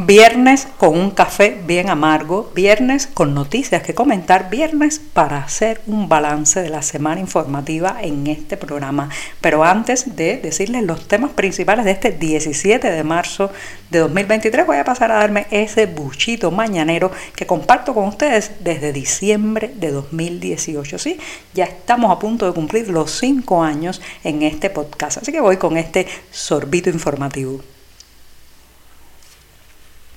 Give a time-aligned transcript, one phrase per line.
[0.00, 6.08] Viernes con un café bien amargo, viernes con noticias que comentar, viernes para hacer un
[6.08, 9.08] balance de la semana informativa en este programa.
[9.40, 13.50] Pero antes de decirles los temas principales de este 17 de marzo
[13.90, 18.92] de 2023, voy a pasar a darme ese buchito mañanero que comparto con ustedes desde
[18.92, 20.96] diciembre de 2018.
[20.96, 21.18] Sí,
[21.54, 25.56] ya estamos a punto de cumplir los cinco años en este podcast, así que voy
[25.56, 27.60] con este sorbito informativo.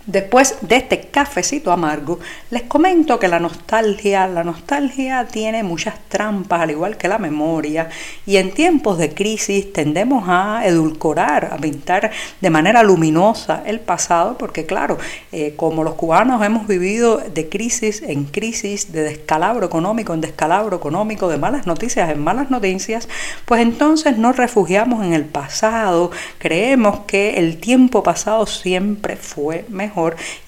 [0.08, 2.20] Después de este cafecito amargo,
[2.50, 7.88] les comento que la nostalgia, la nostalgia tiene muchas trampas, al igual que la memoria,
[8.26, 12.10] y en tiempos de crisis tendemos a edulcorar, a pintar
[12.42, 14.98] de manera luminosa el pasado, porque claro,
[15.32, 20.78] eh, como los cubanos hemos vivido de crisis en crisis, de descalabro económico en descalabro
[20.78, 23.08] económico, de malas noticias en malas noticias,
[23.46, 29.91] pues entonces nos refugiamos en el pasado, creemos que el tiempo pasado siempre fue mejor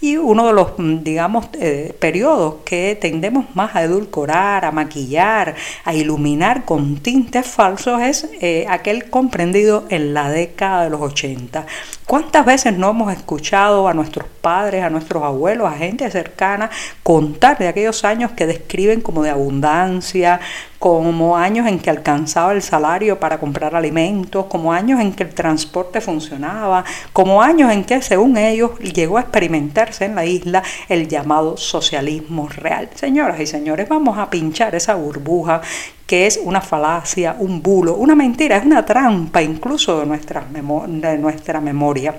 [0.02, 5.56] y uno de los, mm, digamos, eh, periodos que tendemos más a edulcorar, a maquillar,
[5.84, 11.66] a iluminar con tintes falsos es eh, aquel comprendido en la década de los 80.
[12.06, 16.70] ¿Cuántas veces no hemos escuchado a nuestros padres, a nuestros abuelos, a gente cercana
[17.02, 20.40] contar de aquellos años que describen como de abundancia,
[20.84, 25.34] como años en que alcanzaba el salario para comprar alimentos, como años en que el
[25.34, 31.08] transporte funcionaba, como años en que, según ellos, llegó a experimentarse en la isla el
[31.08, 32.90] llamado socialismo real.
[32.95, 35.62] Señoras y señores, vamos a pinchar esa burbuja
[36.06, 41.18] que es una falacia, un bulo, una mentira, es una trampa incluso de nuestra, de
[41.18, 42.14] nuestra memoria.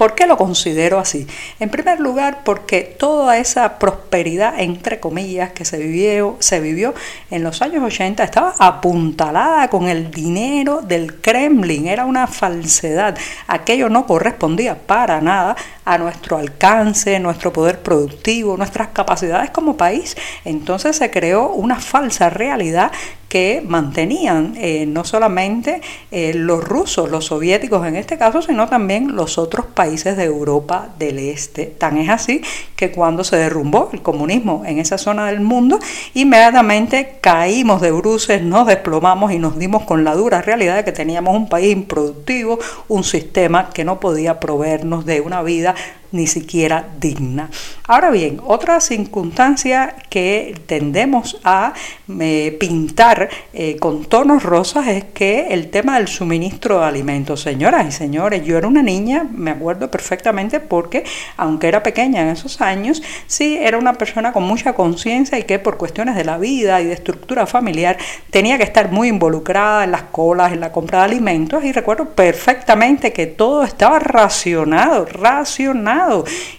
[0.00, 1.26] ¿Por qué lo considero así?
[1.58, 6.94] En primer lugar, porque toda esa prosperidad, entre comillas, que se vivió, se vivió
[7.30, 11.86] en los años 80 estaba apuntalada con el dinero del Kremlin.
[11.86, 13.14] Era una falsedad.
[13.46, 15.54] Aquello no correspondía para nada
[15.84, 20.16] a nuestro alcance, nuestro poder productivo, nuestras capacidades como país.
[20.46, 22.90] Entonces se creó una falsa realidad
[23.30, 25.80] que mantenían eh, no solamente
[26.10, 30.88] eh, los rusos, los soviéticos en este caso, sino también los otros países de Europa
[30.98, 31.66] del Este.
[31.66, 32.42] Tan es así
[32.74, 35.78] que cuando se derrumbó el comunismo en esa zona del mundo,
[36.12, 40.90] inmediatamente caímos de bruces, nos desplomamos y nos dimos con la dura realidad de que
[40.90, 42.58] teníamos un país improductivo,
[42.88, 45.76] un sistema que no podía proveernos de una vida
[46.12, 47.50] ni siquiera digna.
[47.86, 51.72] Ahora bien, otra circunstancia que tendemos a
[52.20, 57.42] eh, pintar eh, con tonos rosas es que el tema del suministro de alimentos.
[57.42, 61.04] Señoras y señores, yo era una niña, me acuerdo perfectamente porque,
[61.36, 65.58] aunque era pequeña en esos años, sí era una persona con mucha conciencia y que
[65.58, 67.96] por cuestiones de la vida y de estructura familiar
[68.30, 72.10] tenía que estar muy involucrada en las colas, en la compra de alimentos y recuerdo
[72.10, 75.99] perfectamente que todo estaba racionado, racionado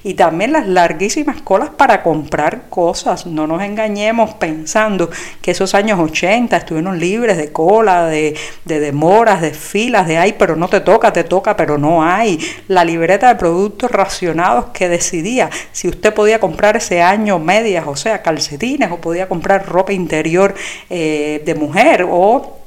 [0.03, 3.25] y también las larguísimas colas para comprar cosas.
[3.25, 5.09] No nos engañemos pensando
[5.41, 8.35] que esos años 80 estuvieron libres de cola, de,
[8.66, 12.40] de demoras, de filas, de ay, pero no te toca, te toca, pero no hay.
[12.68, 17.96] La libreta de productos racionados que decidía si usted podía comprar ese año medias, o
[17.96, 20.53] sea, calcetines, o podía comprar ropa interior
[20.90, 22.61] eh, de mujer, o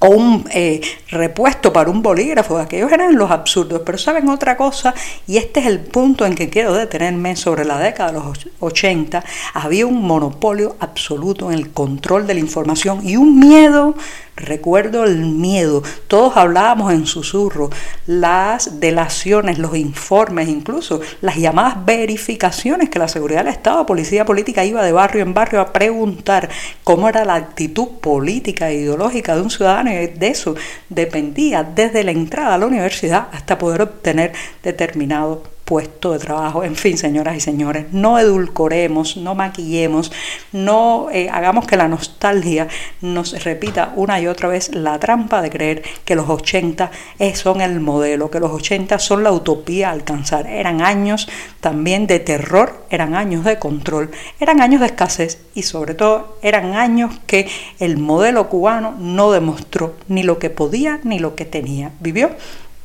[0.00, 4.94] o un eh, repuesto para un bolígrafo, aquellos eran los absurdos, pero saben otra cosa,
[5.26, 9.24] y este es el punto en que quiero detenerme sobre la década de los 80,
[9.54, 13.94] había un monopolio absoluto en el control de la información y un miedo
[14.38, 17.70] Recuerdo el miedo, todos hablábamos en susurro,
[18.06, 24.64] las delaciones, los informes, incluso las llamadas verificaciones que la seguridad del Estado, policía política
[24.64, 26.48] iba de barrio en barrio a preguntar
[26.84, 30.54] cómo era la actitud política e ideológica de un ciudadano y de eso
[30.88, 34.32] dependía desde la entrada a la universidad hasta poder obtener
[34.62, 36.64] determinado puesto de trabajo.
[36.64, 40.10] En fin, señoras y señores, no edulcoremos, no maquillemos,
[40.50, 42.68] no eh, hagamos que la nostalgia
[43.02, 46.90] nos repita una y otra vez la trampa de creer que los 80
[47.34, 50.46] son el modelo, que los 80 son la utopía a alcanzar.
[50.46, 51.28] Eran años
[51.60, 54.10] también de terror, eran años de control,
[54.40, 57.46] eran años de escasez y sobre todo eran años que
[57.78, 61.92] el modelo cubano no demostró ni lo que podía ni lo que tenía.
[62.00, 62.30] Vivió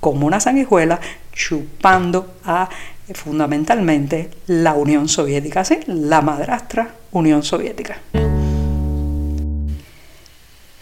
[0.04, 1.00] como una sanguijuela
[1.32, 2.68] chupando a
[3.14, 8.02] fundamentalmente la Unión Soviética, la madrastra Unión Soviética.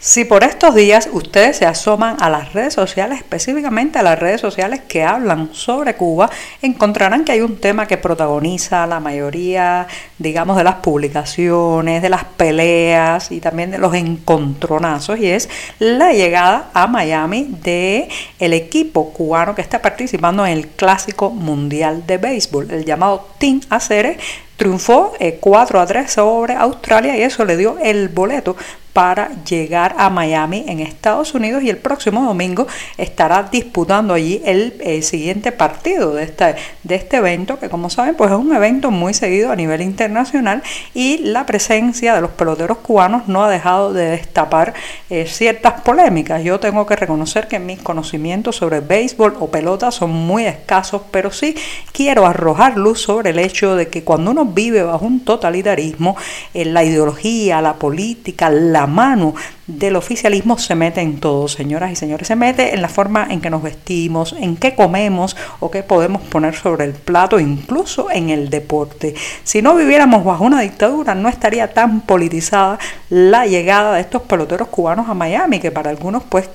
[0.04, 4.40] Si por estos días ustedes se asoman a las redes sociales, específicamente a las redes
[4.40, 6.28] sociales que hablan sobre Cuba,
[6.60, 9.86] encontrarán que hay un tema que protagoniza la mayoría,
[10.18, 16.12] digamos, de las publicaciones, de las peleas y también de los encontronazos, y es la
[16.12, 18.08] llegada a Miami de
[18.40, 23.60] el equipo cubano que está participando en el Clásico Mundial de Béisbol, el llamado Team
[23.70, 24.18] Acere
[24.56, 28.56] triunfó 4 eh, a 3 sobre Australia y eso le dio el boleto
[28.92, 32.66] para llegar a Miami en Estados Unidos y el próximo domingo
[32.98, 34.72] estará disputando allí el,
[35.02, 39.14] siguiente partido de este, de este evento que como saben pues es un evento muy
[39.14, 40.62] seguido a nivel internacional
[40.94, 44.74] y la presencia de los peloteros cubanos no ha dejado de destapar
[45.08, 46.44] eh, ciertas polémicas.
[46.44, 51.30] Yo tengo que reconocer que mis conocimientos sobre béisbol o pelota son muy escasos, pero
[51.30, 51.56] sí
[51.92, 56.16] quiero arrojar luz sobre el hecho de que cuando uno vive bajo un totalitarismo,
[56.54, 59.34] eh, la ideología, la política, la mano
[59.78, 62.28] del oficialismo se mete en todo, señoras y señores.
[62.28, 66.22] Se mete en la forma en que nos vestimos, en qué comemos o qué podemos
[66.22, 69.14] poner sobre el plato, incluso en el deporte.
[69.44, 72.78] Si no viviéramos bajo una dictadura, no estaría tan politizada
[73.08, 76.48] la llegada de estos peloteros cubanos a Miami, que para algunos pues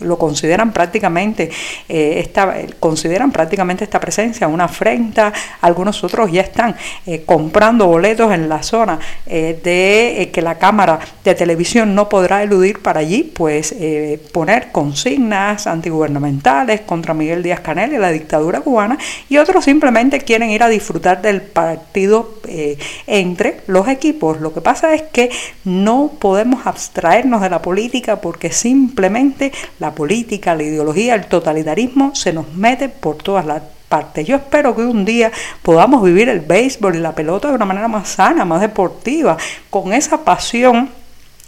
[0.00, 1.50] lo consideran prácticamente
[1.88, 5.32] eh, esta, consideran prácticamente esta presencia una afrenta.
[5.60, 6.76] Algunos otros ya están
[7.06, 12.35] eh, comprando boletos en la zona eh, de que la cámara de televisión no podrá
[12.42, 18.60] eludir para allí pues eh, poner consignas antigubernamentales contra Miguel Díaz Canel y la dictadura
[18.60, 18.98] cubana
[19.28, 24.40] y otros simplemente quieren ir a disfrutar del partido eh, entre los equipos.
[24.40, 25.30] Lo que pasa es que
[25.64, 32.32] no podemos abstraernos de la política porque simplemente la política, la ideología, el totalitarismo se
[32.32, 34.26] nos mete por todas las partes.
[34.26, 35.30] Yo espero que un día
[35.62, 39.36] podamos vivir el béisbol y la pelota de una manera más sana, más deportiva,
[39.70, 40.90] con esa pasión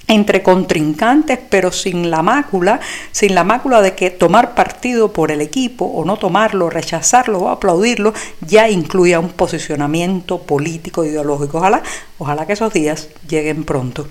[0.08, 2.80] entre contrincantes, pero sin la mácula,
[3.12, 7.48] sin la mácula de que tomar partido por el equipo o no tomarlo, rechazarlo o
[7.48, 11.58] aplaudirlo, ya incluya un posicionamiento político ideológico.
[11.58, 11.82] Ojalá,
[12.18, 14.08] ojalá que esos días lleguen pronto.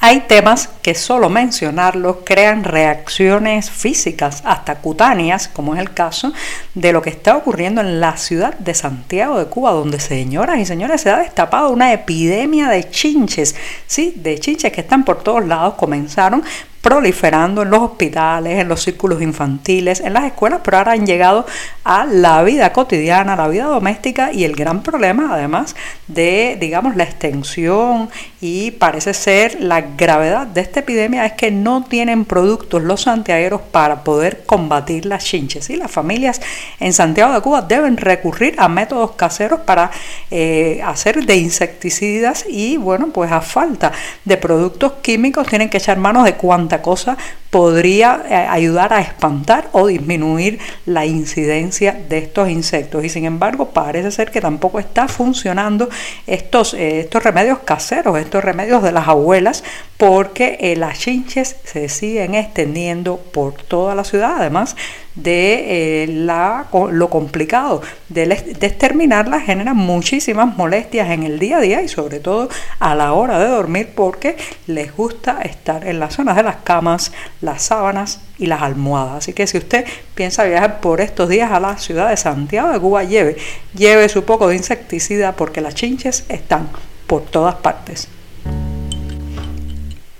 [0.00, 6.32] Hay temas que solo mencionarlos crean reacciones físicas, hasta cutáneas, como es el caso
[6.74, 10.66] de lo que está ocurriendo en la ciudad de Santiago de Cuba, donde señoras y
[10.66, 13.56] señores se ha destapado una epidemia de chinches,
[13.88, 16.44] sí, de chinches que están por todos lados, comenzaron
[16.80, 21.44] proliferando en los hospitales, en los círculos infantiles, en las escuelas, pero ahora han llegado
[21.84, 25.74] a la vida cotidiana, a la vida doméstica y el gran problema además
[26.06, 28.10] de, digamos, la extensión
[28.40, 33.60] y parece ser la gravedad de esta epidemia es que no tienen productos los santiagueros
[33.60, 35.70] para poder combatir las chinches.
[35.70, 36.40] Y las familias
[36.78, 39.90] en Santiago de Cuba deben recurrir a métodos caseros para
[40.30, 43.92] eh, hacer de insecticidas y bueno, pues a falta
[44.24, 47.16] de productos químicos tienen que echar manos de cuanto cosa
[47.50, 53.04] podría eh, ayudar a espantar o disminuir la incidencia de estos insectos.
[53.04, 55.88] Y sin embargo, parece ser que tampoco está funcionando
[56.26, 59.64] estos, eh, estos remedios caseros, estos remedios de las abuelas,
[59.96, 64.76] porque eh, las chinches se siguen extendiendo por toda la ciudad, además
[65.14, 71.82] de la, lo complicado de, de exterminarlas genera muchísimas molestias en el día a día
[71.82, 72.48] y sobre todo
[72.78, 74.36] a la hora de dormir porque
[74.68, 77.10] les gusta estar en las zonas de las camas,
[77.40, 79.18] las sábanas y las almohadas.
[79.18, 82.80] Así que si usted piensa viajar por estos días a la ciudad de Santiago de
[82.80, 83.36] Cuba, lleve,
[83.74, 86.68] lleve su poco de insecticida porque las chinches están
[87.06, 88.08] por todas partes.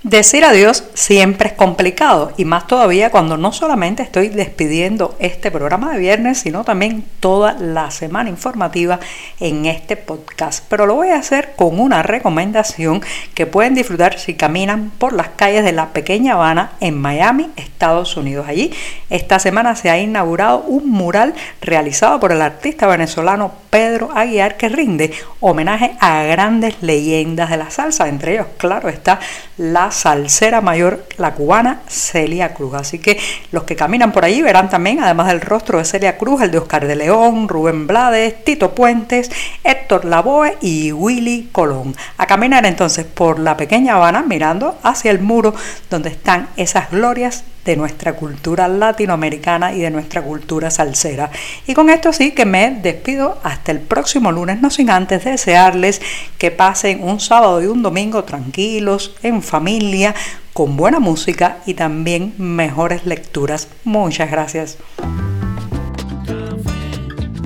[0.09, 5.93] Decir adiós siempre es complicado y más todavía cuando no solamente estoy despidiendo este programa
[5.93, 8.99] de viernes, sino también toda la semana informativa
[9.39, 10.65] en este podcast.
[10.67, 13.03] Pero lo voy a hacer con una recomendación
[13.35, 18.17] que pueden disfrutar si caminan por las calles de la pequeña Habana en Miami, Estados
[18.17, 18.47] Unidos.
[18.49, 18.73] Allí
[19.11, 24.69] esta semana se ha inaugurado un mural realizado por el artista venezolano Pedro Aguiar que
[24.69, 28.07] rinde homenaje a grandes leyendas de la salsa.
[28.07, 29.19] Entre ellos, claro, está
[29.57, 32.73] la salsera mayor, la cubana Celia Cruz.
[32.73, 33.19] Así que
[33.51, 36.57] los que caminan por allí verán también, además del rostro de Celia Cruz, el de
[36.57, 39.29] Oscar de León, Rubén Blades, Tito Puentes,
[39.63, 41.95] Héctor Lavoe y Willy Colón.
[42.17, 45.53] A caminar entonces por la pequeña Habana mirando hacia el muro
[45.89, 51.29] donde están esas glorias de nuestra cultura latinoamericana y de nuestra cultura salsera.
[51.67, 56.01] Y con esto sí que me despido hasta el próximo lunes, no sin antes desearles
[56.37, 60.15] que pasen un sábado y un domingo tranquilos, en familia,
[60.53, 63.67] con buena música y también mejores lecturas.
[63.83, 64.77] Muchas gracias.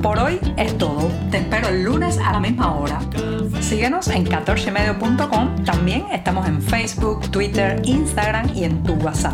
[0.01, 1.09] Por hoy es todo.
[1.31, 2.99] Te espero el lunes a la misma hora.
[3.61, 5.63] Síguenos en 14medio.com.
[5.63, 9.33] También estamos en Facebook, Twitter, Instagram y en tu WhatsApp.